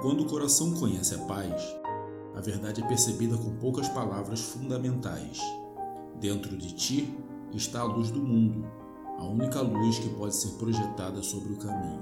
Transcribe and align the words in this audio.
Quando 0.00 0.22
o 0.22 0.26
coração 0.26 0.72
conhece 0.72 1.14
a 1.14 1.18
paz, 1.18 1.62
a 2.34 2.40
verdade 2.40 2.82
é 2.82 2.88
percebida 2.88 3.36
com 3.36 3.54
poucas 3.56 3.86
palavras 3.90 4.40
fundamentais. 4.40 5.38
Dentro 6.18 6.56
de 6.56 6.74
ti 6.74 7.14
está 7.52 7.80
a 7.80 7.84
luz 7.84 8.10
do 8.10 8.22
mundo, 8.22 8.66
a 9.18 9.24
única 9.24 9.60
luz 9.60 9.98
que 9.98 10.08
pode 10.08 10.34
ser 10.34 10.56
projetada 10.56 11.22
sobre 11.22 11.52
o 11.52 11.58
caminho. 11.58 12.00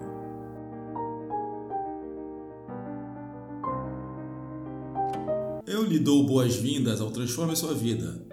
Eu 5.67 5.83
lhe 5.83 5.99
dou 5.99 6.25
boas-vindas 6.25 7.01
ao 7.01 7.11
Transforme 7.11 7.57
Sua 7.57 7.75
Vida, 7.75 8.25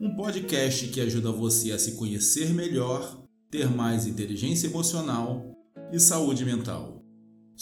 um 0.00 0.16
podcast 0.16 0.88
que 0.88 1.00
ajuda 1.00 1.30
você 1.30 1.70
a 1.70 1.78
se 1.78 1.92
conhecer 1.92 2.52
melhor, 2.52 3.22
ter 3.48 3.70
mais 3.70 4.04
inteligência 4.04 4.66
emocional 4.66 5.46
e 5.92 6.00
saúde 6.00 6.44
mental. 6.44 7.01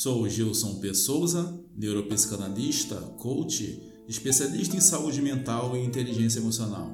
Sou 0.02 0.26
Gilson 0.26 0.76
P. 0.76 0.94
Souza, 0.94 1.62
neuropsicanalista, 1.76 2.96
coach, 3.18 3.82
especialista 4.08 4.74
em 4.74 4.80
saúde 4.80 5.20
mental 5.20 5.76
e 5.76 5.84
inteligência 5.84 6.38
emocional. 6.38 6.90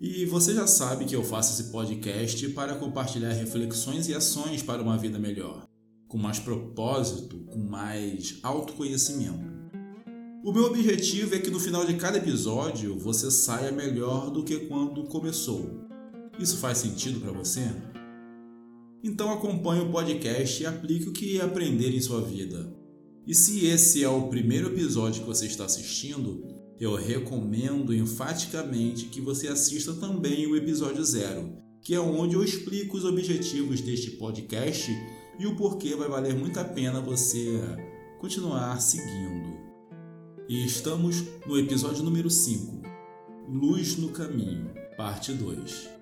E 0.00 0.24
você 0.24 0.54
já 0.54 0.64
sabe 0.64 1.06
que 1.06 1.16
eu 1.16 1.24
faço 1.24 1.60
esse 1.60 1.72
podcast 1.72 2.48
para 2.50 2.76
compartilhar 2.76 3.32
reflexões 3.32 4.06
e 4.06 4.14
ações 4.14 4.62
para 4.62 4.80
uma 4.80 4.96
vida 4.96 5.18
melhor, 5.18 5.66
com 6.06 6.16
mais 6.16 6.38
propósito, 6.38 7.36
com 7.46 7.58
mais 7.58 8.38
autoconhecimento. 8.44 9.52
O 10.44 10.52
meu 10.52 10.66
objetivo 10.66 11.34
é 11.34 11.40
que 11.40 11.50
no 11.50 11.58
final 11.58 11.84
de 11.84 11.94
cada 11.94 12.18
episódio 12.18 12.96
você 12.96 13.28
saia 13.28 13.72
melhor 13.72 14.30
do 14.30 14.44
que 14.44 14.68
quando 14.68 15.02
começou. 15.08 15.68
Isso 16.38 16.58
faz 16.58 16.78
sentido 16.78 17.18
para 17.18 17.32
você? 17.32 17.72
Então 19.04 19.30
acompanhe 19.30 19.82
o 19.82 19.92
podcast 19.92 20.62
e 20.62 20.66
aplique 20.66 21.10
o 21.10 21.12
que 21.12 21.38
aprender 21.38 21.94
em 21.94 22.00
sua 22.00 22.22
vida. 22.22 22.74
E 23.26 23.34
se 23.34 23.66
esse 23.66 24.02
é 24.02 24.08
o 24.08 24.28
primeiro 24.28 24.68
episódio 24.68 25.20
que 25.20 25.28
você 25.28 25.44
está 25.44 25.66
assistindo, 25.66 26.42
eu 26.80 26.94
recomendo 26.94 27.94
enfaticamente 27.94 29.04
que 29.06 29.20
você 29.20 29.48
assista 29.48 29.92
também 29.92 30.46
o 30.46 30.56
episódio 30.56 31.04
zero, 31.04 31.52
que 31.82 31.94
é 31.94 32.00
onde 32.00 32.34
eu 32.34 32.42
explico 32.42 32.96
os 32.96 33.04
objetivos 33.04 33.82
deste 33.82 34.12
podcast 34.12 34.90
e 35.38 35.46
o 35.46 35.54
porquê 35.54 35.94
vai 35.94 36.08
valer 36.08 36.34
muito 36.34 36.58
a 36.58 36.64
pena 36.64 36.98
você 36.98 37.60
continuar 38.18 38.80
seguindo. 38.80 39.54
E 40.48 40.64
estamos 40.64 41.22
no 41.46 41.58
episódio 41.58 42.02
número 42.02 42.30
5, 42.30 42.80
Luz 43.50 43.98
no 43.98 44.08
Caminho, 44.08 44.70
parte 44.96 45.30
2. 45.30 45.93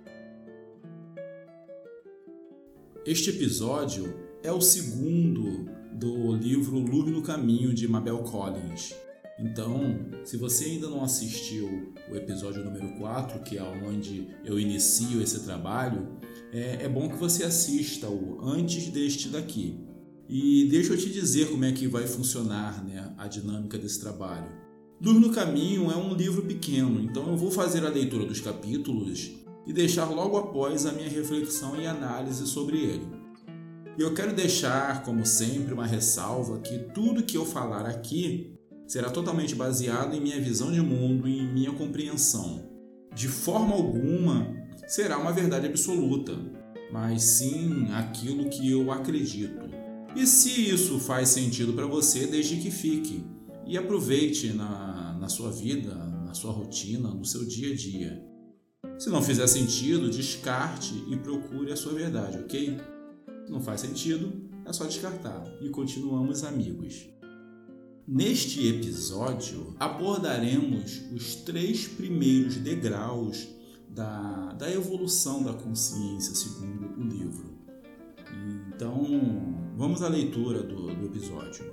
Este 3.04 3.30
episódio 3.30 4.14
é 4.44 4.52
o 4.52 4.60
segundo 4.60 5.68
do 5.92 6.36
livro 6.36 6.78
Luz 6.78 7.10
no 7.10 7.20
Caminho 7.20 7.74
de 7.74 7.88
Mabel 7.88 8.18
Collins. 8.18 8.94
Então, 9.40 10.06
se 10.22 10.36
você 10.36 10.66
ainda 10.66 10.88
não 10.88 11.02
assistiu 11.02 11.92
o 12.08 12.14
episódio 12.14 12.62
número 12.62 12.96
4, 12.98 13.40
que 13.40 13.58
é 13.58 13.62
onde 13.62 14.28
eu 14.44 14.56
inicio 14.56 15.20
esse 15.20 15.40
trabalho, 15.40 16.16
é, 16.52 16.84
é 16.84 16.88
bom 16.88 17.08
que 17.08 17.16
você 17.16 17.42
assista-o 17.42 18.40
antes 18.40 18.86
deste 18.86 19.30
daqui. 19.30 19.80
E 20.28 20.68
deixa 20.70 20.92
eu 20.92 20.96
te 20.96 21.10
dizer 21.10 21.50
como 21.50 21.64
é 21.64 21.72
que 21.72 21.88
vai 21.88 22.06
funcionar 22.06 22.84
né, 22.84 23.12
a 23.18 23.26
dinâmica 23.26 23.76
desse 23.76 23.98
trabalho. 23.98 24.46
Luz 25.00 25.20
no 25.20 25.32
Caminho 25.32 25.90
é 25.90 25.96
um 25.96 26.14
livro 26.14 26.42
pequeno, 26.42 27.02
então 27.02 27.28
eu 27.28 27.36
vou 27.36 27.50
fazer 27.50 27.84
a 27.84 27.90
leitura 27.90 28.24
dos 28.24 28.40
capítulos 28.40 29.41
e 29.66 29.72
deixar 29.72 30.06
logo 30.06 30.36
após 30.36 30.86
a 30.86 30.92
minha 30.92 31.08
reflexão 31.08 31.80
e 31.80 31.86
análise 31.86 32.46
sobre 32.46 32.78
ele. 32.78 33.06
E 33.98 34.02
eu 34.02 34.14
quero 34.14 34.34
deixar, 34.34 35.02
como 35.02 35.24
sempre, 35.26 35.74
uma 35.74 35.86
ressalva 35.86 36.60
que 36.60 36.78
tudo 36.94 37.22
que 37.22 37.36
eu 37.36 37.44
falar 37.44 37.86
aqui 37.86 38.54
será 38.86 39.10
totalmente 39.10 39.54
baseado 39.54 40.14
em 40.14 40.20
minha 40.20 40.40
visão 40.40 40.72
de 40.72 40.80
mundo 40.80 41.28
e 41.28 41.38
em 41.38 41.52
minha 41.52 41.72
compreensão. 41.72 42.70
De 43.14 43.28
forma 43.28 43.74
alguma 43.74 44.54
será 44.86 45.18
uma 45.18 45.32
verdade 45.32 45.66
absoluta, 45.66 46.38
mas 46.90 47.22
sim 47.22 47.86
aquilo 47.92 48.48
que 48.48 48.70
eu 48.70 48.90
acredito. 48.90 49.70
E 50.16 50.26
se 50.26 50.70
isso 50.70 50.98
faz 50.98 51.28
sentido 51.30 51.72
para 51.72 51.86
você, 51.86 52.26
deixe 52.26 52.56
que 52.56 52.70
fique 52.70 53.24
e 53.66 53.78
aproveite 53.78 54.52
na, 54.52 55.16
na 55.18 55.28
sua 55.28 55.50
vida, 55.50 55.94
na 55.94 56.34
sua 56.34 56.52
rotina, 56.52 57.08
no 57.08 57.24
seu 57.24 57.46
dia 57.46 57.72
a 57.72 57.76
dia. 57.76 58.31
Se 58.98 59.08
não 59.08 59.22
fizer 59.22 59.46
sentido, 59.46 60.10
descarte 60.10 61.04
e 61.08 61.16
procure 61.16 61.72
a 61.72 61.76
sua 61.76 61.92
verdade, 61.92 62.38
ok? 62.38 62.78
Se 63.44 63.52
não 63.52 63.60
faz 63.60 63.80
sentido, 63.80 64.32
é 64.64 64.72
só 64.72 64.84
descartar 64.84 65.44
e 65.60 65.68
continuamos 65.68 66.44
amigos. 66.44 67.08
Neste 68.06 68.66
episódio, 68.66 69.76
abordaremos 69.78 71.00
os 71.12 71.36
três 71.36 71.86
primeiros 71.86 72.56
degraus 72.56 73.48
da, 73.88 74.52
da 74.54 74.70
evolução 74.70 75.42
da 75.42 75.52
consciência, 75.52 76.34
segundo 76.34 77.00
o 77.00 77.04
livro. 77.04 77.58
Então, 78.68 79.72
vamos 79.76 80.02
à 80.02 80.08
leitura 80.08 80.62
do, 80.62 80.94
do 80.94 81.06
episódio. 81.06 81.72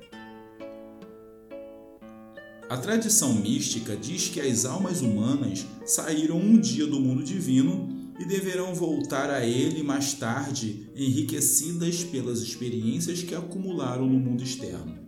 A 2.70 2.78
tradição 2.78 3.34
mística 3.34 3.98
diz 3.98 4.30
que 4.30 4.40
as 4.40 4.64
almas 4.64 5.02
humanas 5.02 5.66
saíram 5.88 6.38
um 6.38 6.56
dia 6.56 6.86
do 6.86 7.00
mundo 7.00 7.24
divino 7.24 8.14
e 8.20 8.26
deverão 8.26 8.76
voltar 8.76 9.32
a 9.32 9.44
ele 9.44 9.82
mais 9.82 10.14
tarde, 10.14 10.88
enriquecidas 10.96 12.04
pelas 12.04 12.42
experiências 12.42 13.24
que 13.24 13.34
acumularam 13.34 14.06
no 14.06 14.20
mundo 14.20 14.44
externo. 14.44 15.00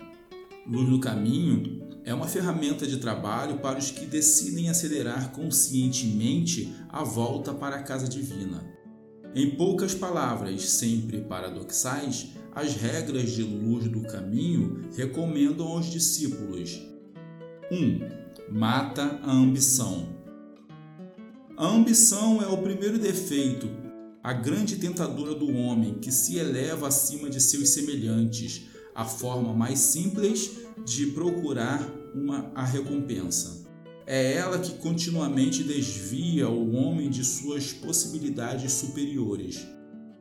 Luz 0.65 0.89
no 0.89 0.99
Caminho 0.99 1.87
é 2.03 2.11
uma 2.15 2.27
ferramenta 2.27 2.87
de 2.87 2.97
trabalho 2.97 3.59
para 3.59 3.77
os 3.77 3.91
que 3.91 4.07
decidem 4.07 4.67
acelerar 4.67 5.31
conscientemente 5.31 6.73
a 6.89 7.03
volta 7.03 7.53
para 7.53 7.75
a 7.75 7.83
casa 7.83 8.07
divina. 8.07 8.65
Em 9.35 9.51
poucas 9.51 9.93
palavras, 9.93 10.67
sempre 10.67 11.21
paradoxais, 11.21 12.29
as 12.55 12.73
regras 12.73 13.29
de 13.29 13.43
Luz 13.43 13.87
do 13.87 14.01
Caminho 14.01 14.89
recomendam 14.95 15.67
aos 15.67 15.91
discípulos 15.91 16.89
1. 17.71 18.51
Mata 18.51 19.21
a 19.23 19.31
ambição. 19.31 20.09
A 21.55 21.65
ambição 21.65 22.41
é 22.41 22.47
o 22.47 22.57
primeiro 22.57 22.99
defeito, 22.99 23.69
a 24.21 24.33
grande 24.33 24.75
tentadora 24.75 25.33
do 25.33 25.49
homem 25.55 25.93
que 25.93 26.11
se 26.11 26.37
eleva 26.37 26.89
acima 26.89 27.29
de 27.29 27.39
seus 27.39 27.69
semelhantes, 27.69 28.63
a 28.93 29.05
forma 29.05 29.53
mais 29.53 29.79
simples 29.79 30.51
de 30.85 31.07
procurar 31.07 31.89
uma, 32.13 32.51
a 32.53 32.65
recompensa. 32.65 33.65
É 34.05 34.33
ela 34.33 34.59
que 34.59 34.73
continuamente 34.79 35.63
desvia 35.63 36.49
o 36.49 36.73
homem 36.73 37.09
de 37.09 37.23
suas 37.23 37.71
possibilidades 37.71 38.73
superiores. 38.73 39.65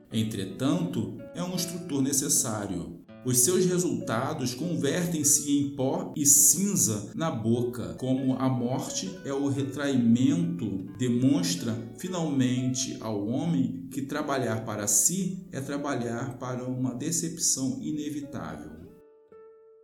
Entretanto, 0.09 1.17
é 1.35 1.43
um 1.43 1.53
instrutor 1.53 2.01
necessário, 2.01 3.00
os 3.23 3.39
seus 3.39 3.65
resultados 3.65 4.55
convertem-se 4.55 5.51
em 5.51 5.75
pó 5.75 6.11
e 6.17 6.25
cinza 6.25 7.11
na 7.13 7.29
boca, 7.29 7.93
como 7.99 8.33
a 8.33 8.49
morte 8.49 9.11
é 9.23 9.31
o 9.31 9.47
retraimento, 9.47 10.87
demonstra 10.97 11.93
finalmente 11.99 12.97
ao 12.99 13.27
homem 13.27 13.87
que 13.91 14.01
trabalhar 14.01 14.65
para 14.65 14.87
si 14.87 15.47
é 15.51 15.61
trabalhar 15.61 16.39
para 16.39 16.63
uma 16.63 16.95
decepção 16.95 17.77
inevitável. 17.81 18.71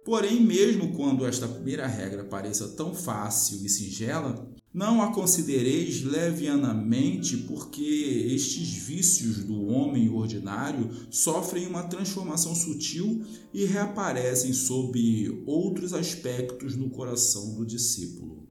Porém, 0.04 0.42
mesmo 0.42 0.96
quando 0.96 1.26
esta 1.26 1.48
primeira 1.48 1.86
regra 1.86 2.24
pareça 2.24 2.70
tão 2.70 2.96
fácil 2.96 3.64
e 3.64 3.70
singela, 3.70 4.50
não 4.74 5.02
a 5.02 5.14
considereis 5.14 6.04
levianamente, 6.04 7.38
porque 7.38 7.84
estes 8.34 8.74
vícios 8.74 9.44
do 9.44 9.66
homem 9.68 10.10
ordinário 10.10 10.90
sofrem 11.10 11.66
uma 11.66 11.84
transformação 11.84 12.54
sutil 12.54 13.24
e 13.54 13.66
reaparecem 13.66 14.54
sob 14.54 15.44
outros 15.46 15.94
aspectos 15.94 16.76
no 16.76 16.90
coração 16.90 17.56
do 17.56 17.66
discípulo. 17.66 18.48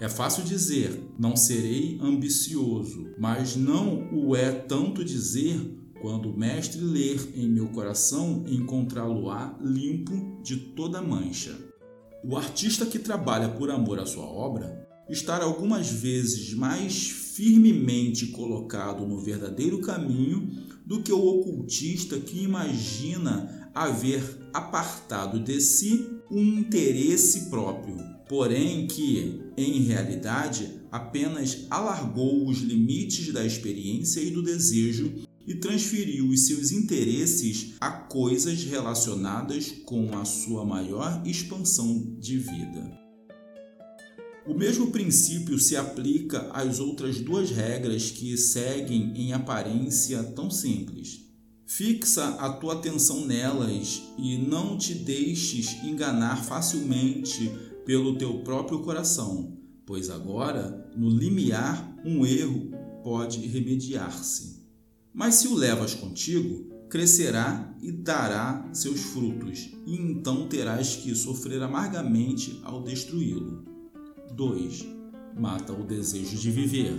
É 0.00 0.08
fácil 0.08 0.42
dizer, 0.42 1.00
não 1.18 1.36
serei 1.36 1.98
ambicioso, 2.00 3.14
mas 3.18 3.54
não 3.54 4.08
o 4.12 4.34
é 4.34 4.50
tanto 4.50 5.04
dizer 5.04 5.60
quando 6.00 6.30
o 6.30 6.36
mestre 6.36 6.80
ler 6.80 7.20
em 7.36 7.48
meu 7.48 7.68
coração, 7.68 8.44
encontrá-lo-á 8.48 9.56
limpo 9.62 10.42
de 10.42 10.56
toda 10.56 11.00
mancha. 11.00 11.56
O 12.24 12.36
artista 12.36 12.84
que 12.84 12.98
trabalha 12.98 13.48
por 13.48 13.70
amor 13.70 14.00
à 14.00 14.06
sua 14.06 14.24
obra 14.24 14.81
estar 15.08 15.42
algumas 15.42 15.88
vezes 15.88 16.54
mais 16.54 17.08
firmemente 17.08 18.26
colocado 18.28 19.06
no 19.06 19.18
verdadeiro 19.18 19.80
caminho 19.80 20.50
do 20.84 21.02
que 21.02 21.12
o 21.12 21.24
ocultista 21.24 22.18
que 22.18 22.42
imagina 22.42 23.70
haver 23.74 24.22
apartado 24.52 25.40
de 25.40 25.60
si 25.60 26.06
um 26.30 26.42
interesse 26.42 27.48
próprio, 27.48 27.96
porém 28.28 28.86
que, 28.86 29.40
em 29.56 29.82
realidade, 29.82 30.80
apenas 30.90 31.66
alargou 31.70 32.46
os 32.46 32.58
limites 32.58 33.32
da 33.32 33.44
experiência 33.44 34.20
e 34.20 34.30
do 34.30 34.42
desejo 34.42 35.26
e 35.46 35.54
transferiu 35.54 36.28
os 36.28 36.46
seus 36.46 36.70
interesses 36.70 37.74
a 37.80 37.90
coisas 37.90 38.62
relacionadas 38.64 39.72
com 39.84 40.16
a 40.16 40.24
sua 40.24 40.64
maior 40.64 41.22
expansão 41.26 42.16
de 42.18 42.38
vida. 42.38 43.01
O 44.44 44.54
mesmo 44.54 44.90
princípio 44.90 45.56
se 45.56 45.76
aplica 45.76 46.50
às 46.52 46.80
outras 46.80 47.20
duas 47.20 47.50
regras 47.50 48.10
que 48.10 48.36
seguem 48.36 49.12
em 49.16 49.32
aparência 49.32 50.20
tão 50.24 50.50
simples. 50.50 51.20
Fixa 51.64 52.24
a 52.40 52.52
tua 52.52 52.74
atenção 52.74 53.24
nelas 53.24 54.02
e 54.18 54.36
não 54.36 54.76
te 54.76 54.94
deixes 54.94 55.82
enganar 55.84 56.44
facilmente 56.44 57.52
pelo 57.86 58.18
teu 58.18 58.40
próprio 58.42 58.80
coração, 58.80 59.56
pois 59.86 60.10
agora, 60.10 60.90
no 60.96 61.08
limiar, 61.08 61.96
um 62.04 62.26
erro 62.26 62.72
pode 63.04 63.46
remediar-se. 63.46 64.60
Mas 65.14 65.36
se 65.36 65.46
o 65.46 65.54
levas 65.54 65.94
contigo, 65.94 66.68
crescerá 66.90 67.74
e 67.80 67.92
dará 67.92 68.68
seus 68.72 69.00
frutos, 69.00 69.70
e 69.86 69.94
então 69.94 70.48
terás 70.48 70.96
que 70.96 71.14
sofrer 71.14 71.62
amargamente 71.62 72.60
ao 72.64 72.82
destruí-lo. 72.82 73.71
2. 74.34 74.86
Mata 75.38 75.72
o 75.72 75.84
desejo 75.84 76.36
de 76.36 76.50
viver. 76.50 76.94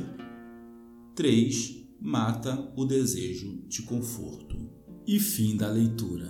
3. 1.16 1.88
Mata 2.00 2.72
o 2.76 2.86
desejo 2.86 3.64
de 3.68 3.82
conforto. 3.84 4.58
E 5.06 5.20
fim 5.20 5.58
da 5.58 5.70
leitura. 5.70 6.30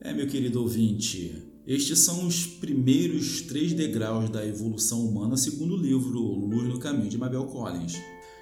É, 0.00 0.12
meu 0.12 0.26
querido 0.26 0.60
ouvinte, 0.60 1.42
estes 1.66 2.00
são 2.00 2.26
os 2.26 2.46
primeiros 2.46 3.42
três 3.42 3.72
degraus 3.72 4.28
da 4.30 4.44
evolução 4.46 5.06
humana, 5.06 5.36
segundo 5.36 5.74
o 5.74 5.80
livro 5.80 6.18
Luz 6.18 6.68
no 6.68 6.78
Caminho 6.78 7.08
de 7.08 7.18
Mabel 7.18 7.44
Collins. 7.46 7.94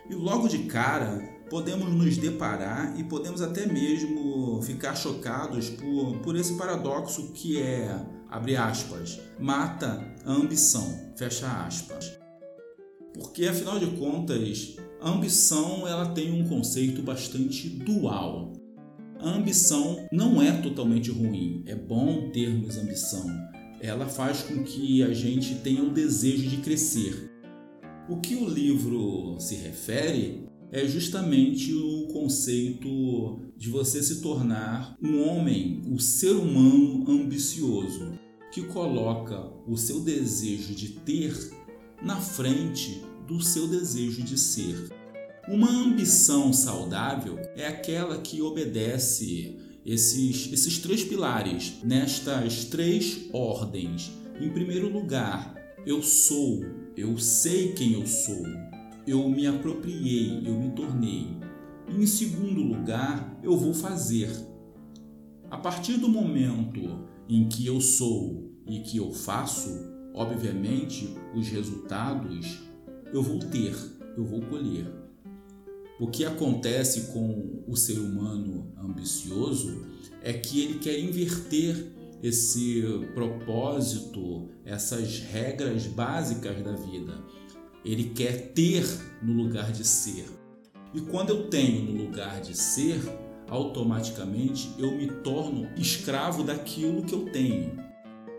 E 0.09 0.15
logo 0.15 0.49
de 0.49 0.61
cara, 0.61 1.21
podemos 1.51 1.93
nos 1.93 2.17
deparar 2.17 2.99
e 2.99 3.03
podemos 3.03 3.43
até 3.43 3.67
mesmo 3.67 4.63
ficar 4.63 4.95
chocados 4.95 5.69
por, 5.69 6.19
por 6.21 6.37
esse 6.37 6.57
paradoxo 6.57 7.33
que 7.33 7.61
é 7.61 8.01
abre 8.31 8.57
aspas, 8.57 9.21
mata 9.39 10.01
a 10.25 10.33
ambição, 10.33 11.13
fecha 11.17 11.49
aspas. 11.67 12.17
Porque 13.13 13.47
afinal 13.47 13.81
de 13.81 13.89
contas, 13.99 14.77
a 15.01 15.11
ambição 15.11 15.87
ela 15.89 16.11
tem 16.11 16.41
um 16.41 16.49
conceito 16.49 17.03
bastante 17.03 17.69
dual. 17.69 18.53
A 19.19 19.31
ambição 19.31 20.07
não 20.13 20.41
é 20.41 20.53
totalmente 20.63 21.11
ruim, 21.11 21.65
é 21.67 21.75
bom 21.75 22.31
termos 22.31 22.79
ambição. 22.79 23.27
Ela 23.81 24.07
faz 24.07 24.43
com 24.43 24.63
que 24.63 25.03
a 25.03 25.13
gente 25.13 25.57
tenha 25.57 25.83
o 25.83 25.91
desejo 25.91 26.49
de 26.49 26.59
crescer. 26.59 27.31
O 28.09 28.19
que 28.19 28.37
o 28.37 28.49
livro 28.49 29.37
se 29.41 29.57
refere 29.57 30.50
é 30.73 30.87
justamente 30.87 31.75
o 31.75 32.07
conceito 32.13 33.41
de 33.57 33.69
você 33.69 34.03
se 34.03 34.21
tornar 34.21 34.97
um 35.03 35.23
homem, 35.23 35.83
o 35.87 35.95
um 35.95 35.99
ser 35.99 36.33
humano 36.33 37.05
ambicioso, 37.09 38.13
que 38.53 38.63
coloca 38.63 39.53
o 39.67 39.77
seu 39.77 40.01
desejo 40.01 40.75
de 40.75 40.91
ter 40.91 41.35
na 42.03 42.17
frente 42.17 43.03
do 43.27 43.43
seu 43.43 43.67
desejo 43.67 44.23
de 44.23 44.39
ser. 44.39 44.91
Uma 45.49 45.71
ambição 45.71 46.53
saudável 46.53 47.37
é 47.57 47.67
aquela 47.67 48.19
que 48.19 48.41
obedece 48.41 49.59
esses, 49.85 50.53
esses 50.53 50.79
três 50.79 51.03
pilares, 51.03 51.75
nestas 51.83 52.65
três 52.67 53.29
ordens. 53.33 54.13
Em 54.41 54.51
primeiro 54.51 54.89
lugar, 54.89 55.55
eu 55.85 56.03
sou, 56.03 56.65
eu 56.97 57.19
sei 57.19 57.73
quem 57.73 57.95
eu 57.95 58.07
sou 58.07 58.70
eu 59.07 59.29
me 59.29 59.47
apropriei, 59.47 60.43
eu 60.47 60.55
me 60.55 60.71
tornei. 60.71 61.29
E 61.89 62.03
em 62.03 62.07
segundo 62.07 62.63
lugar, 62.63 63.39
eu 63.43 63.57
vou 63.57 63.75
fazer. 63.75 64.31
A 65.51 65.57
partir 65.57 65.97
do 65.97 66.09
momento 66.09 67.07
em 67.29 67.49
que 67.49 67.67
eu 67.67 67.81
sou 67.81 68.51
e 68.67 68.81
que 68.81 68.99
eu 68.99 69.13
faço, 69.13 69.71
obviamente, 70.15 71.15
os 71.35 71.49
resultados 71.49 72.61
eu 73.13 73.23
vou 73.23 73.39
ter, 73.39 73.75
eu 74.17 74.25
vou 74.25 74.41
colher. 74.43 74.87
O 75.99 76.07
que 76.07 76.25
acontece 76.25 77.13
com 77.13 77.63
o 77.67 77.77
ser 77.77 77.99
humano 77.99 78.73
ambicioso 78.79 79.85
é 80.23 80.33
que 80.33 80.63
ele 80.63 80.79
quer 80.79 80.99
inverter 80.99 81.93
esse 82.23 82.83
propósito, 83.15 84.49
essas 84.65 85.19
regras 85.19 85.87
básicas 85.87 86.63
da 86.63 86.73
vida. 86.73 87.23
Ele 87.85 88.11
quer 88.11 88.53
ter 88.53 88.85
no 89.23 89.33
lugar 89.33 89.73
de 89.73 89.87
ser. 89.87 90.27
E 90.93 91.01
quando 91.01 91.31
eu 91.31 91.49
tenho 91.49 91.93
no 91.93 92.05
lugar 92.05 92.41
de 92.41 92.57
ser, 92.57 93.01
automaticamente 93.49 94.73
eu 94.79 94.97
me 94.97 95.07
torno 95.23 95.69
escravo 95.77 96.43
daquilo 96.45 97.05
que 97.05 97.15
eu 97.15 97.27
tenho. 97.27 97.79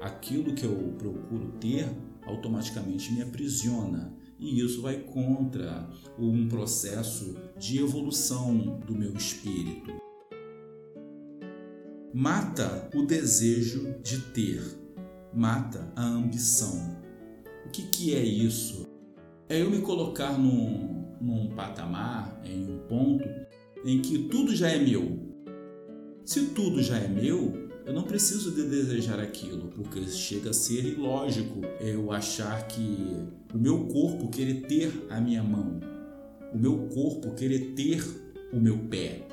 Aquilo 0.01 0.53
que 0.53 0.65
eu 0.65 0.95
procuro 0.97 1.53
ter 1.59 1.89
automaticamente 2.25 3.11
me 3.13 3.21
aprisiona. 3.21 4.13
E 4.39 4.59
isso 4.59 4.81
vai 4.81 4.97
contra 4.97 5.87
um 6.17 6.47
processo 6.47 7.35
de 7.57 7.79
evolução 7.79 8.79
do 8.85 8.95
meu 8.95 9.13
espírito. 9.13 9.91
Mata 12.13 12.89
o 12.95 13.05
desejo 13.05 13.95
de 14.01 14.19
ter, 14.33 14.61
mata 15.33 15.93
a 15.95 16.03
ambição. 16.03 16.99
O 17.65 17.69
que, 17.69 17.83
que 17.83 18.15
é 18.15 18.23
isso? 18.23 18.90
É 19.51 19.61
eu 19.61 19.69
me 19.69 19.81
colocar 19.81 20.39
num, 20.39 21.03
num 21.19 21.49
patamar, 21.49 22.41
em 22.45 22.63
um 22.63 22.77
ponto, 22.87 23.27
em 23.83 24.01
que 24.01 24.29
tudo 24.29 24.55
já 24.55 24.69
é 24.69 24.79
meu. 24.79 25.19
Se 26.23 26.47
tudo 26.47 26.81
já 26.81 26.97
é 26.97 27.07
meu, 27.09 27.69
eu 27.85 27.93
não 27.93 28.03
preciso 28.03 28.51
de 28.51 28.63
desejar 28.63 29.19
aquilo, 29.19 29.67
porque 29.75 30.07
chega 30.07 30.51
a 30.51 30.53
ser 30.53 30.85
ilógico 30.85 31.59
eu 31.81 32.13
achar 32.13 32.65
que 32.67 33.27
o 33.53 33.57
meu 33.57 33.87
corpo 33.87 34.29
querer 34.29 34.61
ter 34.61 34.89
a 35.09 35.19
minha 35.19 35.43
mão, 35.43 35.81
o 36.53 36.57
meu 36.57 36.87
corpo 36.87 37.35
querer 37.35 37.73
ter 37.75 38.01
o 38.53 38.59
meu 38.59 38.77
pé. 38.77 39.27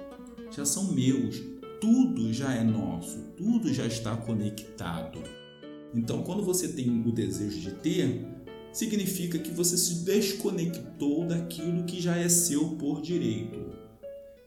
Já 0.50 0.64
são 0.64 0.92
meus, 0.92 1.40
tudo 1.80 2.32
já 2.32 2.52
é 2.54 2.64
nosso, 2.64 3.18
tudo 3.36 3.72
já 3.72 3.86
está 3.86 4.16
conectado. 4.16 5.22
Então, 5.94 6.24
quando 6.24 6.42
você 6.42 6.66
tem 6.66 7.06
o 7.06 7.12
desejo 7.12 7.60
de 7.60 7.70
ter, 7.76 8.37
significa 8.72 9.38
que 9.38 9.50
você 9.50 9.76
se 9.76 10.04
desconectou 10.04 11.26
daquilo 11.26 11.84
que 11.84 12.00
já 12.00 12.16
é 12.16 12.28
seu 12.28 12.76
por 12.76 13.00
direito. 13.00 13.58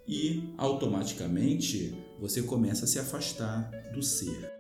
E 0.08 0.54
automaticamente 0.58 1.96
você 2.20 2.42
começa 2.42 2.86
a 2.86 2.88
se 2.88 3.00
afastar 3.00 3.70
do 3.94 4.02
ser. 4.02 4.52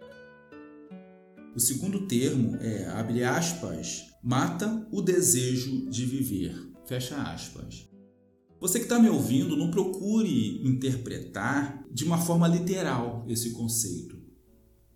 O 1.56 1.60
segundo 1.60 2.08
termo 2.08 2.56
é, 2.58 2.86
abre 2.88 3.24
aspas, 3.24 4.06
mata 4.24 4.88
o 4.91 5.01
desejo 5.01 5.89
de 5.89 6.06
viver, 6.06 6.56
fecha 6.86 7.22
aspas. 7.22 7.89
Você 8.62 8.77
que 8.77 8.86
está 8.86 9.00
me 9.00 9.10
ouvindo, 9.10 9.58
não 9.58 9.72
procure 9.72 10.62
interpretar 10.63 11.84
de 11.91 12.06
uma 12.06 12.20
forma 12.20 12.48
literal 12.48 13.25
esse 13.27 13.51
conceito. 13.51 14.22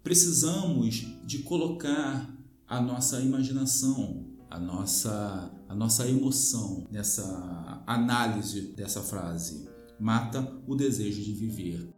Precisamos 0.03 1.03
de 1.25 1.39
colocar 1.39 2.31
a 2.67 2.79
nossa 2.79 3.19
imaginação, 3.22 4.34
a 4.55 4.59
nossa, 4.59 5.51
a 5.67 5.75
nossa 5.75 6.07
emoção 6.07 6.88
nessa 6.89 7.83
análise 7.85 8.74
dessa 8.74 9.01
frase. 9.01 9.67
Mata 10.00 10.57
o 10.65 10.75
desejo 10.75 11.21
de 11.21 11.33
viver. 11.33 11.89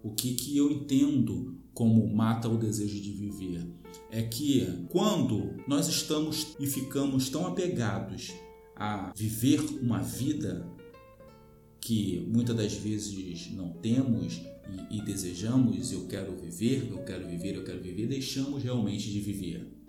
O 0.00 0.14
que, 0.14 0.34
que 0.34 0.56
eu 0.56 0.70
entendo 0.70 1.58
como 1.74 2.06
mata 2.14 2.48
o 2.48 2.56
desejo 2.56 3.00
de 3.00 3.12
viver? 3.12 3.68
É 4.08 4.22
que 4.22 4.86
quando 4.88 5.56
nós 5.66 5.88
estamos 5.88 6.56
e 6.60 6.66
ficamos 6.66 7.28
tão 7.28 7.44
apegados 7.44 8.32
a 8.76 9.12
viver 9.16 9.60
uma 9.82 10.00
vida 10.00 10.64
que 11.80 12.24
muitas 12.32 12.54
das 12.54 12.74
vezes 12.74 13.50
não 13.50 13.72
temos 13.72 14.40
e, 14.90 14.98
e, 14.98 15.02
desejamos, 15.02 15.90
eu 15.90 16.06
quero 16.06 16.36
viver, 16.36 16.88
eu 16.88 17.02
quero 17.02 17.26
viver, 17.26 17.56
eu 17.56 17.64
quero 17.64 17.82
viver, 17.82 18.06
deixamos 18.06 18.62
realmente 18.62 19.10
de 19.10 19.18
viver. 19.18 19.79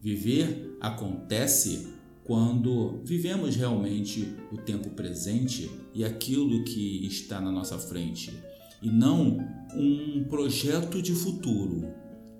Viver 0.00 0.76
acontece 0.80 1.88
quando 2.24 3.00
vivemos 3.04 3.56
realmente 3.56 4.34
o 4.52 4.58
tempo 4.58 4.90
presente 4.90 5.70
e 5.94 6.04
aquilo 6.04 6.62
que 6.62 7.06
está 7.06 7.40
na 7.40 7.50
nossa 7.50 7.78
frente, 7.78 8.30
e 8.82 8.90
não 8.90 9.38
um 9.74 10.24
projeto 10.28 11.00
de 11.00 11.14
futuro, 11.14 11.88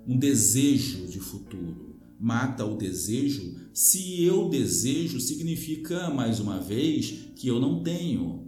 um 0.06 0.16
desejo 0.16 1.06
de 1.06 1.18
futuro. 1.18 1.96
Mata 2.20 2.64
o 2.64 2.76
desejo. 2.76 3.56
Se 3.72 4.22
eu 4.22 4.48
desejo, 4.48 5.20
significa 5.20 6.10
mais 6.10 6.40
uma 6.40 6.60
vez 6.60 7.30
que 7.36 7.48
eu 7.48 7.60
não 7.60 7.82
tenho. 7.82 8.46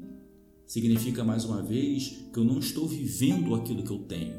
Significa 0.66 1.24
mais 1.24 1.44
uma 1.44 1.62
vez 1.62 2.26
que 2.32 2.38
eu 2.38 2.44
não 2.44 2.58
estou 2.58 2.86
vivendo 2.86 3.54
aquilo 3.54 3.82
que 3.82 3.90
eu 3.90 4.00
tenho. 4.00 4.36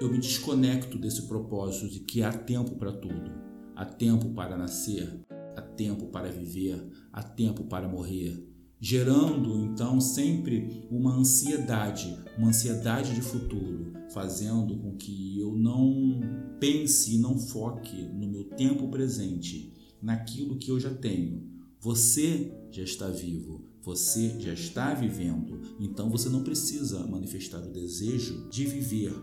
Eu 0.00 0.10
me 0.10 0.18
desconecto 0.18 0.98
desse 0.98 1.22
propósito 1.22 1.88
de 1.88 2.00
que 2.00 2.22
há 2.22 2.32
tempo 2.32 2.76
para 2.76 2.92
tudo. 2.92 3.55
Há 3.76 3.84
tempo 3.84 4.30
para 4.30 4.56
nascer, 4.56 5.20
há 5.54 5.60
tempo 5.60 6.06
para 6.06 6.32
viver, 6.32 6.82
há 7.12 7.22
tempo 7.22 7.64
para 7.64 7.86
morrer. 7.86 8.42
gerando 8.80 9.64
então 9.64 10.00
sempre 10.00 10.86
uma 10.90 11.14
ansiedade, 11.14 12.16
uma 12.38 12.48
ansiedade 12.48 13.14
de 13.14 13.22
futuro, 13.22 13.92
fazendo 14.12 14.76
com 14.78 14.96
que 14.96 15.38
eu 15.38 15.56
não 15.56 16.20
pense, 16.60 17.18
não 17.18 17.38
foque 17.38 18.02
no 18.02 18.28
meu 18.28 18.44
tempo 18.44 18.88
presente, 18.88 19.72
naquilo 20.00 20.56
que 20.56 20.70
eu 20.70 20.78
já 20.78 20.92
tenho. 20.94 21.46
Você 21.80 22.52
já 22.70 22.82
está 22.82 23.08
vivo, 23.08 23.64
você 23.82 24.40
já 24.40 24.52
está 24.52 24.92
vivendo, 24.94 25.60
então 25.78 26.10
você 26.10 26.28
não 26.28 26.42
precisa 26.42 27.06
manifestar 27.06 27.60
o 27.60 27.72
desejo 27.72 28.48
de 28.50 28.64
viver. 28.64 29.14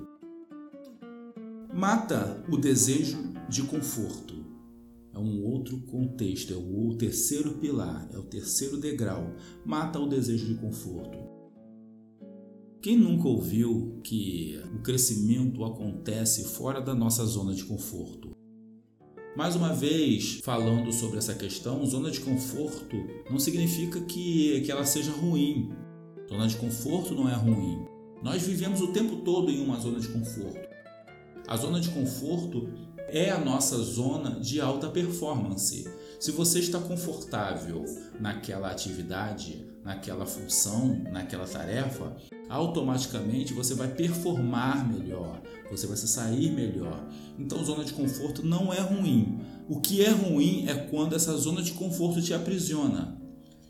Mata 1.74 2.43
o 2.50 2.57
desejo 2.57 3.17
de 3.50 3.63
conforto. 3.63 4.42
É 5.13 5.20
um 5.20 5.43
outro 5.43 5.79
contexto, 5.82 6.53
é 6.53 6.58
o 6.58 6.96
terceiro 6.96 7.53
pilar, 7.60 8.10
é 8.12 8.17
o 8.17 8.24
terceiro 8.24 8.77
degrau. 8.77 9.36
Mata 9.63 10.00
o 10.00 10.10
desejo 10.10 10.48
de 10.48 10.55
conforto. 10.55 11.17
Quem 12.82 12.98
nunca 12.98 13.27
ouviu 13.27 14.00
que 14.03 14.60
o 14.75 14.82
crescimento 14.82 15.63
acontece 15.63 16.43
fora 16.43 16.82
da 16.82 16.96
nossa 16.96 17.24
zona 17.25 17.53
de 17.53 17.63
conforto? 17.63 18.32
Mais 19.38 19.55
uma 19.55 19.72
vez, 19.74 20.41
falando 20.43 20.91
sobre 20.91 21.17
essa 21.17 21.34
questão, 21.34 21.86
zona 21.86 22.12
de 22.12 22.20
conforto 22.20 22.96
não 23.29 23.39
significa 23.39 24.01
que, 24.01 24.62
que 24.62 24.72
ela 24.72 24.84
seja 24.84 25.12
ruim. 25.12 25.72
Zona 26.27 26.48
de 26.48 26.55
conforto 26.58 27.13
não 27.13 27.29
é 27.29 27.36
ruim. 27.36 27.86
Nós 28.24 28.43
vivemos 28.43 28.82
o 28.82 28.91
tempo 28.91 29.17
todo 29.17 29.51
em 29.51 29.63
uma 29.63 29.79
zona 29.79 30.00
de 30.00 30.08
conforto. 30.08 30.67
A 31.48 31.55
zona 31.55 31.79
de 31.79 31.89
conforto 31.89 32.70
é 33.13 33.29
a 33.29 33.39
nossa 33.39 33.77
zona 33.77 34.39
de 34.39 34.60
alta 34.60 34.89
performance. 34.89 35.88
Se 36.20 36.32
você 36.32 36.58
está 36.58 36.79
confortável 36.79 37.86
naquela 38.20 38.72
atividade, 38.72 39.67
naquela 39.84 40.25
função, 40.25 41.00
naquela 41.12 41.46
tarefa, 41.46 42.15
automaticamente 42.50 43.53
você 43.53 43.75
vai 43.75 43.88
performar 43.88 44.91
melhor, 44.91 45.43
você 45.70 45.86
vai 45.86 45.96
se 45.96 46.08
sair 46.08 46.51
melhor. 46.51 47.08
Então, 47.38 47.63
zona 47.63 47.86
de 47.86 47.93
conforto 47.93 48.43
não 48.43 48.74
é 48.74 48.79
ruim. 48.79 49.41
O 49.70 49.79
que 49.79 50.03
é 50.03 50.10
ruim 50.10 50.65
é 50.67 50.74
quando 50.74 51.15
essa 51.15 51.38
zona 51.38 51.62
de 51.62 51.74
conforto 51.74 52.20
te 52.20 52.34
aprisiona. 52.34 53.22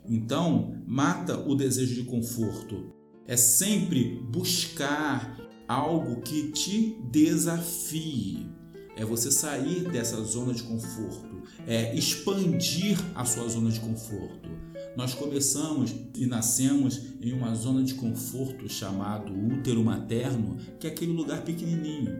Então, 0.07 0.81
mata 0.87 1.37
o 1.37 1.53
desejo 1.53 1.95
de 1.95 2.03
conforto. 2.03 2.93
É 3.27 3.35
sempre 3.35 4.21
buscar 4.31 5.37
algo 5.67 6.21
que 6.21 6.49
te 6.51 6.97
desafie. 7.11 8.62
É 8.95 9.03
você 9.03 9.31
sair 9.31 9.89
dessa 9.89 10.21
zona 10.21 10.53
de 10.53 10.61
conforto, 10.63 11.41
é 11.65 11.95
expandir 11.95 12.97
a 13.15 13.25
sua 13.25 13.47
zona 13.47 13.71
de 13.71 13.79
conforto. 13.79 14.49
Nós 14.95 15.15
começamos 15.15 15.95
e 16.15 16.27
nascemos 16.27 17.01
em 17.19 17.33
uma 17.33 17.55
zona 17.55 17.83
de 17.83 17.95
conforto 17.95 18.69
chamado 18.69 19.33
útero 19.33 19.83
materno, 19.83 20.57
que 20.79 20.85
é 20.85 20.91
aquele 20.91 21.11
lugar 21.11 21.43
pequenininho, 21.43 22.15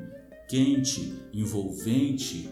quente, 0.49 1.13
envolvente, 1.31 2.49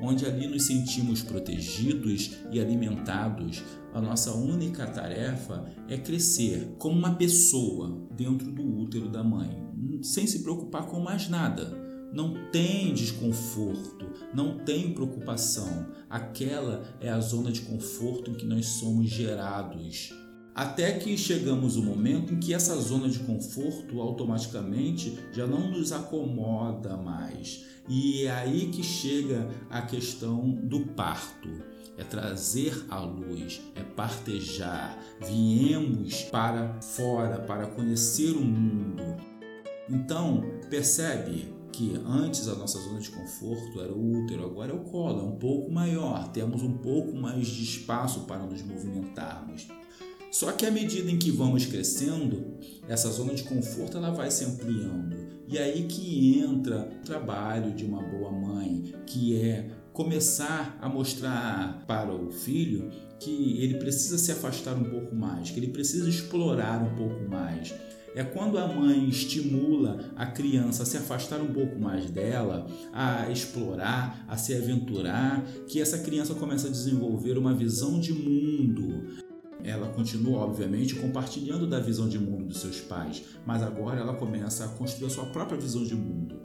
onde 0.00 0.26
ali 0.26 0.48
nos 0.48 0.64
sentimos 0.64 1.22
protegidos 1.22 2.32
e 2.50 2.58
alimentados. 2.58 3.62
A 3.94 4.00
nossa 4.00 4.32
única 4.32 4.84
tarefa 4.86 5.64
é 5.88 5.96
crescer 5.96 6.74
como 6.76 6.98
uma 6.98 7.14
pessoa 7.14 8.04
dentro 8.16 8.50
do 8.50 8.66
útero 8.78 9.08
da 9.08 9.22
mãe, 9.22 9.62
sem 10.02 10.26
se 10.26 10.40
preocupar 10.40 10.86
com 10.86 10.98
mais 10.98 11.28
nada 11.28 11.79
não 12.12 12.34
tem 12.50 12.92
desconforto, 12.92 14.06
não 14.34 14.58
tem 14.58 14.92
preocupação. 14.92 15.86
Aquela 16.08 16.82
é 17.00 17.08
a 17.08 17.20
zona 17.20 17.52
de 17.52 17.62
conforto 17.62 18.30
em 18.30 18.34
que 18.34 18.46
nós 18.46 18.66
somos 18.66 19.08
gerados. 19.08 20.12
Até 20.54 20.92
que 20.98 21.16
chegamos 21.16 21.76
o 21.76 21.82
momento 21.82 22.34
em 22.34 22.40
que 22.40 22.52
essa 22.52 22.76
zona 22.76 23.08
de 23.08 23.20
conforto 23.20 24.00
automaticamente 24.00 25.18
já 25.32 25.46
não 25.46 25.70
nos 25.70 25.92
acomoda 25.92 26.96
mais. 26.96 27.64
E 27.88 28.24
é 28.24 28.30
aí 28.30 28.68
que 28.68 28.82
chega 28.82 29.48
a 29.70 29.82
questão 29.82 30.50
do 30.50 30.80
parto. 30.88 31.48
É 31.96 32.04
trazer 32.04 32.86
a 32.88 32.98
luz, 33.00 33.60
é 33.74 33.82
partejar. 33.82 34.98
Viemos 35.20 36.22
para 36.24 36.80
fora 36.80 37.38
para 37.40 37.66
conhecer 37.66 38.32
o 38.32 38.40
mundo. 38.40 39.16
Então, 39.88 40.42
percebe 40.68 41.59
que 41.72 41.94
antes 42.06 42.48
a 42.48 42.54
nossa 42.54 42.78
zona 42.78 43.00
de 43.00 43.10
conforto 43.10 43.80
era 43.80 43.92
o 43.92 44.24
útero, 44.24 44.44
agora 44.44 44.72
é 44.72 44.74
o 44.74 44.80
colo, 44.80 45.20
é 45.20 45.22
um 45.22 45.36
pouco 45.36 45.70
maior, 45.70 46.30
temos 46.32 46.62
um 46.62 46.78
pouco 46.78 47.14
mais 47.16 47.46
de 47.46 47.62
espaço 47.62 48.20
para 48.20 48.44
nos 48.44 48.62
movimentarmos. 48.62 49.68
Só 50.30 50.52
que 50.52 50.64
à 50.64 50.70
medida 50.70 51.10
em 51.10 51.18
que 51.18 51.30
vamos 51.30 51.66
crescendo, 51.66 52.58
essa 52.88 53.10
zona 53.10 53.34
de 53.34 53.42
conforto 53.42 53.96
ela 53.96 54.10
vai 54.10 54.30
se 54.30 54.44
ampliando. 54.44 55.16
E 55.48 55.58
aí 55.58 55.84
que 55.88 56.38
entra 56.38 56.88
o 57.00 57.04
trabalho 57.04 57.74
de 57.74 57.84
uma 57.84 58.00
boa 58.00 58.30
mãe, 58.30 58.94
que 59.06 59.36
é 59.36 59.68
começar 59.92 60.78
a 60.80 60.88
mostrar 60.88 61.84
para 61.86 62.14
o 62.14 62.30
filho 62.30 62.90
que 63.18 63.60
ele 63.60 63.74
precisa 63.74 64.16
se 64.16 64.30
afastar 64.30 64.74
um 64.74 64.84
pouco 64.84 65.14
mais, 65.14 65.50
que 65.50 65.58
ele 65.58 65.68
precisa 65.68 66.08
explorar 66.08 66.80
um 66.82 66.94
pouco 66.94 67.28
mais 67.28 67.74
é 68.14 68.24
quando 68.24 68.58
a 68.58 68.66
mãe 68.66 69.08
estimula 69.08 70.12
a 70.16 70.26
criança 70.26 70.82
a 70.82 70.86
se 70.86 70.96
afastar 70.96 71.40
um 71.40 71.52
pouco 71.52 71.78
mais 71.78 72.10
dela, 72.10 72.66
a 72.92 73.30
explorar, 73.30 74.24
a 74.28 74.36
se 74.36 74.54
aventurar, 74.54 75.44
que 75.66 75.80
essa 75.80 75.98
criança 75.98 76.34
começa 76.34 76.68
a 76.68 76.70
desenvolver 76.70 77.38
uma 77.38 77.54
visão 77.54 78.00
de 78.00 78.12
mundo. 78.12 79.04
Ela 79.62 79.88
continua, 79.88 80.38
obviamente, 80.40 80.94
compartilhando 80.94 81.66
da 81.66 81.78
visão 81.78 82.08
de 82.08 82.18
mundo 82.18 82.46
dos 82.46 82.60
seus 82.60 82.80
pais, 82.80 83.22
mas 83.46 83.62
agora 83.62 84.00
ela 84.00 84.14
começa 84.14 84.64
a 84.64 84.68
construir 84.68 85.06
a 85.06 85.10
sua 85.10 85.26
própria 85.26 85.58
visão 85.58 85.84
de 85.84 85.94
mundo. 85.94 86.40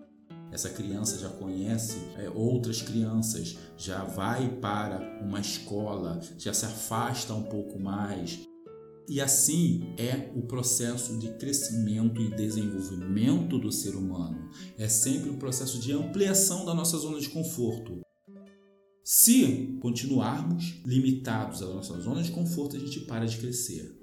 Essa 0.51 0.69
criança 0.69 1.19
já 1.19 1.29
conhece 1.29 1.98
é, 2.17 2.29
outras 2.29 2.81
crianças, 2.81 3.57
já 3.77 4.03
vai 4.03 4.48
para 4.48 5.19
uma 5.22 5.39
escola, 5.39 6.19
já 6.38 6.53
se 6.53 6.65
afasta 6.65 7.34
um 7.34 7.43
pouco 7.43 7.79
mais, 7.79 8.48
e 9.07 9.21
assim 9.21 9.93
é 9.97 10.31
o 10.35 10.41
processo 10.41 11.17
de 11.17 11.29
crescimento 11.33 12.21
e 12.21 12.35
desenvolvimento 12.35 13.57
do 13.59 13.71
ser 13.71 13.95
humano. 13.95 14.50
É 14.77 14.88
sempre 14.88 15.29
um 15.29 15.38
processo 15.38 15.79
de 15.79 15.91
ampliação 15.91 16.65
da 16.65 16.74
nossa 16.74 16.97
zona 16.97 17.19
de 17.19 17.29
conforto. 17.29 18.01
Se 19.03 19.77
continuarmos 19.81 20.81
limitados 20.83 21.62
à 21.62 21.67
nossa 21.67 22.00
zona 22.01 22.24
de 22.24 22.31
conforto, 22.31 22.75
a 22.75 22.79
gente 22.79 23.01
para 23.01 23.25
de 23.25 23.38
crescer. 23.38 23.95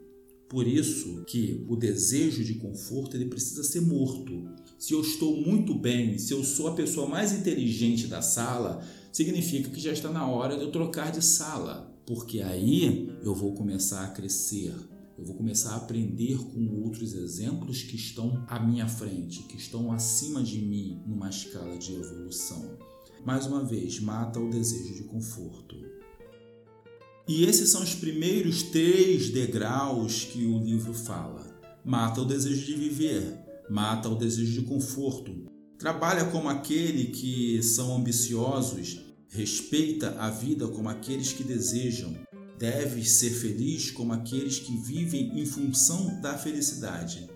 Por 0.49 0.68
isso 0.68 1.25
que 1.25 1.64
o 1.66 1.75
desejo 1.75 2.44
de 2.44 2.54
conforto 2.54 3.16
ele 3.16 3.25
precisa 3.25 3.64
ser 3.64 3.80
morto. 3.80 4.49
Se 4.78 4.92
eu 4.92 5.00
estou 5.00 5.40
muito 5.40 5.75
bem, 5.75 6.18
se 6.18 6.32
eu 6.32 6.44
sou 6.44 6.68
a 6.68 6.75
pessoa 6.75 7.09
mais 7.09 7.32
inteligente 7.32 8.06
da 8.06 8.21
sala, 8.21 8.87
significa 9.11 9.71
que 9.71 9.80
já 9.80 9.92
está 9.92 10.11
na 10.11 10.26
hora 10.26 10.56
de 10.56 10.62
eu 10.62 10.71
trocar 10.71 11.11
de 11.11 11.25
sala, 11.25 11.92
porque 12.06 12.40
aí 12.40 13.11
eu 13.23 13.35
vou 13.35 13.54
começar 13.54 14.04
a 14.04 14.11
crescer, 14.11 14.75
eu 15.16 15.25
vou 15.25 15.37
começar 15.37 15.73
a 15.73 15.76
aprender 15.76 16.38
com 16.38 16.83
outros 16.83 17.12
exemplos 17.14 17.83
que 17.83 17.97
estão 17.97 18.45
à 18.49 18.59
minha 18.59 18.88
frente, 18.88 19.42
que 19.45 19.57
estão 19.57 19.92
acima 19.92 20.42
de 20.42 20.61
mim 20.61 21.02
numa 21.07 21.28
escala 21.28 21.76
de 21.76 21.95
evolução. 21.95 22.78
Mais 23.25 23.47
uma 23.47 23.64
vez, 23.64 24.00
mata 24.00 24.40
o 24.40 24.50
desejo 24.50 24.95
de 24.95 25.04
conforto. 25.04 25.76
E 27.28 27.45
esses 27.45 27.71
são 27.71 27.83
os 27.83 27.95
primeiros 27.95 28.62
três 28.64 29.31
degraus 29.31 30.25
que 30.25 30.45
o 30.45 30.59
livro 30.59 30.92
fala. 30.92 31.47
Mata 31.85 32.21
o 32.21 32.25
desejo 32.25 32.66
de 32.66 32.75
viver, 32.75 33.38
mata 33.71 34.09
o 34.09 34.16
desejo 34.16 34.61
de 34.61 34.66
conforto. 34.66 35.47
Trabalha 35.78 36.25
como 36.26 36.49
aquele 36.49 37.07
que 37.07 37.62
são 37.62 37.97
ambiciosos, 37.97 39.00
respeita 39.28 40.16
a 40.19 40.31
vida 40.31 40.66
como 40.69 40.88
aqueles 40.88 41.33
que 41.33 41.45
desejam, 41.45 42.14
Deves 42.62 43.14
ser 43.14 43.31
feliz 43.31 43.90
como 43.90 44.12
aqueles 44.12 44.61
que 44.61 44.76
vivem 44.76 45.37
em 45.37 45.45
função 45.45 46.21
da 46.21 46.38
felicidade. 46.38 47.28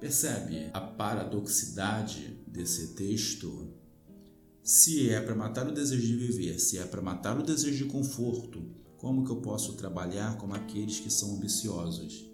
Percebe 0.00 0.70
a 0.72 0.80
paradoxidade 0.80 2.38
desse 2.46 2.94
texto? 2.94 3.68
Se 4.62 5.10
é 5.10 5.20
para 5.20 5.34
matar 5.34 5.68
o 5.68 5.70
desejo 5.70 6.06
de 6.06 6.16
viver, 6.16 6.58
se 6.58 6.78
é 6.78 6.84
para 6.86 7.02
matar 7.02 7.38
o 7.38 7.42
desejo 7.42 7.84
de 7.84 7.90
conforto, 7.90 8.64
como 8.96 9.22
que 9.22 9.30
eu 9.30 9.42
posso 9.42 9.74
trabalhar 9.74 10.38
como 10.38 10.54
aqueles 10.54 10.98
que 10.98 11.12
são 11.12 11.36
ambiciosos? 11.36 12.24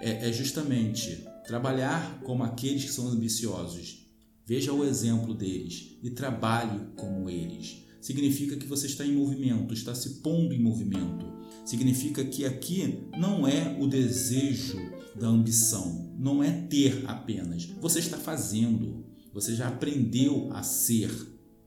É, 0.00 0.26
é 0.26 0.32
justamente 0.32 1.22
trabalhar 1.46 2.22
como 2.22 2.44
aqueles 2.44 2.86
que 2.86 2.92
são 2.92 3.08
ambiciosos. 3.08 4.10
Veja 4.46 4.72
o 4.72 4.82
exemplo 4.86 5.34
deles 5.34 5.98
e 6.02 6.08
trabalhe 6.08 6.80
como 6.96 7.28
eles. 7.28 7.84
Significa 8.00 8.56
que 8.56 8.66
você 8.66 8.86
está 8.86 9.04
em 9.04 9.12
movimento, 9.12 9.74
está 9.74 9.94
se 9.94 10.20
pondo 10.20 10.54
em 10.54 10.62
movimento. 10.62 11.36
Significa 11.68 12.24
que 12.24 12.46
aqui 12.46 13.10
não 13.18 13.46
é 13.46 13.76
o 13.78 13.86
desejo 13.86 14.78
da 15.14 15.26
ambição, 15.26 16.10
não 16.18 16.42
é 16.42 16.50
ter 16.50 17.04
apenas. 17.06 17.66
Você 17.78 17.98
está 17.98 18.16
fazendo, 18.16 19.04
você 19.34 19.54
já 19.54 19.68
aprendeu 19.68 20.48
a 20.54 20.62
ser. 20.62 21.10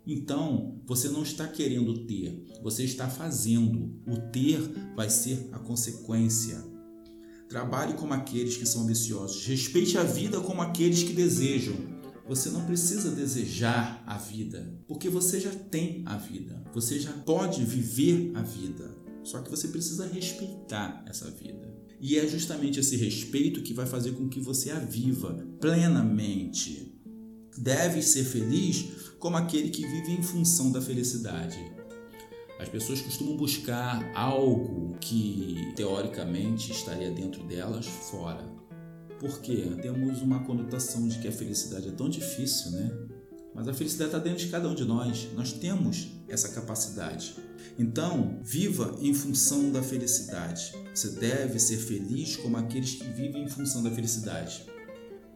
Então, 0.08 0.82
você 0.88 1.08
não 1.08 1.22
está 1.22 1.48
querendo 1.48 2.08
ter, 2.08 2.44
você 2.64 2.84
está 2.84 3.08
fazendo. 3.08 3.94
O 4.08 4.18
ter 4.32 4.60
vai 4.96 5.08
ser 5.08 5.48
a 5.52 5.60
consequência. 5.60 6.66
Trabalhe 7.48 7.94
como 7.94 8.16
aqueles 8.16 8.58
que 8.58 8.66
são 8.66 8.82
ambiciosos. 8.82 9.46
Respeite 9.46 10.00
a 10.00 10.04
vida 10.04 10.42
como 10.42 10.64
aqueles 10.64 11.04
que 11.04 11.14
desejam. 11.14 11.76
Você 12.28 12.50
não 12.50 12.66
precisa 12.66 13.12
desejar 13.12 14.04
a 14.08 14.18
vida, 14.18 14.82
porque 14.88 15.10
você 15.10 15.40
já 15.40 15.52
tem 15.52 16.02
a 16.08 16.18
vida. 16.18 16.64
Você 16.74 17.00
já 17.00 17.12
pode 17.12 17.64
viver 17.64 18.32
a 18.34 18.42
vida. 18.42 19.01
Só 19.24 19.42
que 19.42 19.50
você 19.50 19.68
precisa 19.68 20.08
respeitar 20.08 21.04
essa 21.08 21.30
vida. 21.30 21.72
E 22.00 22.18
é 22.18 22.28
justamente 22.28 22.80
esse 22.80 22.96
respeito 22.96 23.62
que 23.62 23.74
vai 23.74 23.86
fazer 23.86 24.14
com 24.14 24.28
que 24.28 24.40
você 24.40 24.72
a 24.72 24.80
viva 24.80 25.48
plenamente. 25.60 27.00
Deve 27.58 28.02
ser 28.02 28.24
feliz 28.24 28.86
como 29.20 29.38
aquele 29.38 29.70
que 29.70 29.86
vive 29.86 30.14
em 30.14 30.24
função 30.24 30.72
da 30.72 30.82
felicidade. 30.82 31.60
As 32.60 32.70
pessoas 32.70 33.02
costumam 33.02 33.36
buscar 33.36 34.12
algo 34.16 34.96
que 35.00 35.74
teoricamente 35.76 36.72
estaria 36.72 37.12
dentro 37.12 37.44
delas 37.44 37.86
fora. 37.86 38.44
Porque 39.20 39.56
temos 39.82 40.22
uma 40.22 40.44
conotação 40.44 41.08
de 41.08 41.20
que 41.20 41.28
a 41.28 41.32
felicidade 41.32 41.90
é 41.90 41.92
tão 41.92 42.10
difícil, 42.10 42.72
né? 42.72 42.92
Mas 43.54 43.68
a 43.68 43.74
felicidade 43.74 44.10
está 44.10 44.20
dentro 44.20 44.46
de 44.46 44.52
cada 44.52 44.70
um 44.70 44.76
de 44.76 44.86
nós. 44.86 45.28
Nós 45.36 45.52
temos 45.52 46.08
essa 46.28 46.50
capacidade. 46.50 47.36
Então, 47.78 48.40
viva 48.44 48.98
em 49.02 49.14
função 49.14 49.72
da 49.72 49.84
felicidade. 49.84 50.74
Você 50.94 51.10
deve 51.12 51.60
ser 51.60 51.78
feliz 51.78 52.36
como 52.38 52.58
aqueles 52.58 52.96
que 52.96 53.08
vivem 53.10 53.44
em 53.44 53.50
função 53.50 53.84
da 53.84 53.92
felicidade. 53.92 54.66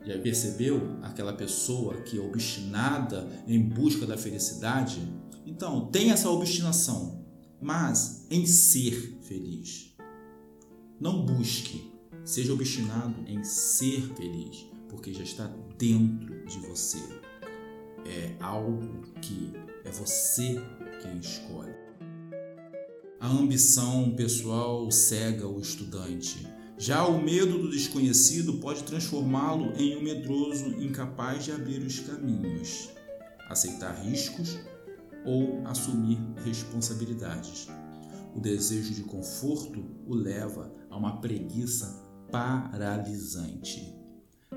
Já 0.05 0.19
percebeu 0.19 0.99
aquela 1.01 1.33
pessoa 1.33 2.01
que 2.01 2.17
é 2.17 2.21
obstinada 2.21 3.27
em 3.47 3.59
busca 3.59 4.05
da 4.05 4.17
felicidade? 4.17 5.01
Então, 5.45 5.87
tenha 5.87 6.13
essa 6.13 6.29
obstinação, 6.29 7.25
mas 7.61 8.25
em 8.29 8.45
ser 8.45 9.17
feliz. 9.23 9.95
Não 10.99 11.25
busque, 11.25 11.91
seja 12.23 12.53
obstinado 12.53 13.15
em 13.27 13.43
ser 13.43 14.01
feliz, 14.15 14.65
porque 14.87 15.13
já 15.13 15.23
está 15.23 15.47
dentro 15.77 16.45
de 16.45 16.59
você. 16.59 16.99
É 18.05 18.35
algo 18.39 19.03
que 19.21 19.53
é 19.83 19.91
você 19.91 20.61
quem 21.01 21.17
escolhe. 21.17 21.73
A 23.19 23.27
ambição 23.27 24.11
pessoal 24.15 24.91
cega 24.91 25.47
o 25.47 25.59
estudante. 25.59 26.47
Já 26.77 27.07
o 27.07 27.21
medo 27.21 27.57
do 27.57 27.71
desconhecido 27.71 28.55
pode 28.55 28.83
transformá-lo 28.83 29.73
em 29.77 29.97
um 29.97 30.03
medroso 30.03 30.67
incapaz 30.79 31.45
de 31.45 31.51
abrir 31.51 31.79
os 31.79 31.99
caminhos, 32.01 32.89
aceitar 33.49 33.93
riscos 34.03 34.59
ou 35.25 35.65
assumir 35.65 36.19
responsabilidades. 36.43 37.67
O 38.35 38.39
desejo 38.39 38.93
de 38.93 39.03
conforto 39.03 39.83
o 40.05 40.13
leva 40.13 40.71
a 40.89 40.97
uma 40.97 41.21
preguiça 41.21 42.03
paralisante. 42.29 44.04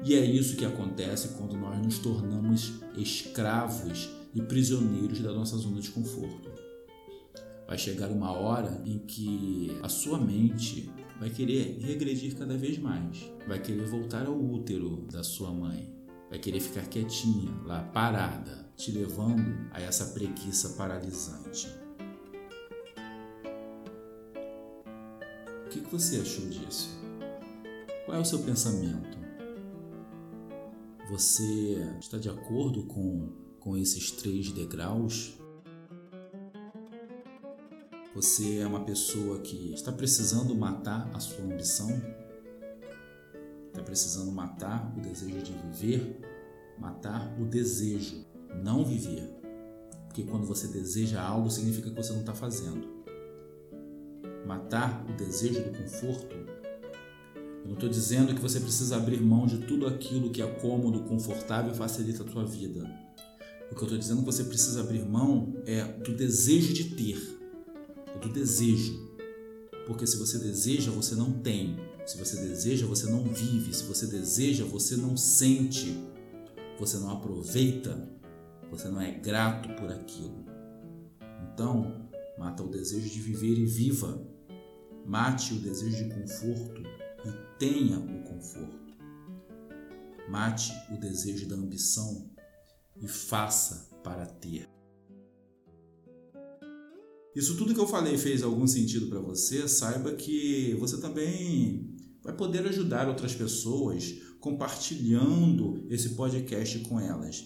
E 0.05 0.15
é 0.15 0.25
isso 0.25 0.57
que 0.57 0.65
acontece 0.65 1.37
quando 1.37 1.57
nós 1.57 1.79
nos 1.79 1.99
tornamos 1.99 2.81
escravos 2.97 4.09
e 4.35 4.41
prisioneiros 4.41 5.21
da 5.21 5.33
nossa 5.33 5.57
zona 5.57 5.81
de 5.81 5.91
conforto. 5.91 6.51
Vai 7.67 7.77
chegar 7.77 8.09
uma 8.09 8.33
hora 8.33 8.81
em 8.87 8.99
que 8.99 9.77
a 9.83 9.89
sua 9.89 10.19
mente 10.19 10.91
vai 11.19 11.29
querer 11.29 11.79
regredir 11.81 12.37
cada 12.37 12.57
vez 12.57 12.79
mais, 12.79 13.31
vai 13.47 13.61
querer 13.61 13.85
voltar 13.87 14.27
ao 14.27 14.39
útero 14.39 15.07
da 15.11 15.23
sua 15.23 15.53
mãe, 15.53 15.93
vai 16.31 16.39
querer 16.39 16.61
ficar 16.61 16.87
quietinha 16.87 17.53
lá, 17.65 17.83
parada, 17.83 18.71
te 18.77 18.93
levando 18.93 19.69
a 19.73 19.81
essa 19.83 20.07
preguiça 20.07 20.71
paralisante. 20.71 21.69
O 25.67 25.69
que 25.69 25.81
você 25.81 26.21
achou 26.21 26.47
disso? 26.49 26.99
Qual 28.07 28.17
é 28.17 28.21
o 28.21 28.25
seu 28.25 28.39
pensamento? 28.39 29.28
Você 31.09 31.79
está 31.99 32.19
de 32.19 32.29
acordo 32.29 32.85
com, 32.85 33.31
com 33.61 33.79
esses 33.79 34.11
três 34.11 34.53
degraus? 34.53 35.39
Você 38.15 38.59
é 38.59 38.67
uma 38.67 38.85
pessoa 38.85 39.39
que 39.39 39.73
está 39.73 39.91
precisando 39.91 40.55
matar 40.55 41.11
a 41.15 41.19
sua 41.19 41.47
ambição? 41.47 41.89
Está 43.69 43.83
precisando 43.83 44.31
matar 44.33 44.95
o 44.99 45.01
desejo 45.01 45.41
de 45.41 45.53
viver? 45.53 46.21
Matar 46.79 47.35
o 47.41 47.47
desejo, 47.47 48.27
não 48.63 48.85
viver. 48.85 49.35
Porque 50.09 50.25
quando 50.25 50.47
você 50.47 50.69
deseja 50.69 51.23
algo, 51.23 51.51
significa 51.51 51.89
que 51.89 51.97
você 51.97 52.13
não 52.13 52.21
está 52.21 52.35
fazendo. 52.35 52.87
Matar 54.47 55.07
o 55.09 55.15
desejo 55.15 55.65
do 55.65 55.71
conforto. 55.71 56.37
Não 57.69 57.75
estou 57.75 57.89
dizendo 57.91 58.35
que 58.35 58.41
você 58.41 58.59
precisa 58.59 58.97
abrir 58.97 59.21
mão 59.21 59.47
de 59.47 59.59
tudo 59.59 59.87
aquilo 59.87 60.31
que 60.31 60.41
é 60.41 60.47
cômodo, 60.47 61.01
confortável 61.01 61.71
e 61.71 61.77
facilita 61.77 62.25
a 62.25 62.27
sua 62.27 62.43
vida. 62.43 62.81
O 63.71 63.75
que 63.75 63.83
eu 63.83 63.85
estou 63.85 63.99
dizendo 63.99 64.21
que 64.21 64.25
você 64.25 64.43
precisa 64.43 64.81
abrir 64.81 65.05
mão 65.05 65.55
é 65.67 65.85
do 65.85 66.17
desejo 66.17 66.73
de 66.73 66.85
ter 66.85 67.39
é 68.15 68.19
do 68.19 68.31
desejo. 68.31 69.07
Porque 69.87 70.07
se 70.07 70.17
você 70.17 70.39
deseja, 70.39 70.91
você 70.91 71.15
não 71.15 71.31
tem. 71.31 71.77
Se 72.07 72.17
você 72.17 72.41
deseja, 72.41 72.87
você 72.87 73.11
não 73.11 73.25
vive. 73.25 73.75
Se 73.75 73.85
você 73.85 74.07
deseja, 74.07 74.65
você 74.65 74.97
não 74.97 75.15
sente. 75.15 75.95
Você 76.81 76.97
não 76.97 77.11
aproveita. 77.11 78.11
Você 78.71 78.89
não 78.89 79.03
é 79.03 79.13
grato 79.13 79.69
por 79.75 79.93
aquilo. 79.93 80.43
Então, 81.53 82.09
mata 82.39 82.63
o 82.63 82.71
desejo 82.71 83.11
de 83.11 83.21
viver 83.21 83.59
e 83.59 83.67
viva. 83.67 84.27
Mate 85.05 85.53
o 85.53 85.59
desejo 85.59 86.03
de 86.03 86.15
conforto 86.15 86.83
tenha 87.59 87.99
o 87.99 88.23
conforto. 88.23 88.97
Mate 90.31 90.73
o 90.93 90.97
desejo 90.99 91.49
da 91.49 91.57
ambição 91.57 92.31
e 93.01 93.09
faça 93.09 93.89
para 94.03 94.27
ter. 94.27 94.69
Isso 97.35 97.57
tudo 97.57 97.75
que 97.75 97.81
eu 97.81 97.87
falei 97.87 98.19
fez 98.19 98.43
algum 98.43 98.67
sentido 98.67 99.07
para 99.07 99.21
você, 99.21 99.69
saiba 99.69 100.13
que 100.13 100.75
você 100.75 101.01
também 101.01 101.95
vai 102.23 102.35
poder 102.35 102.67
ajudar 102.67 103.09
outras 103.09 103.35
pessoas 103.35 104.15
compartilhando 104.41 105.87
esse 105.89 106.11
podcast 106.11 106.79
com 106.81 106.99
elas. 106.99 107.45